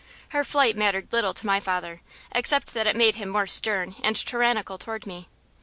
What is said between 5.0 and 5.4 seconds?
me.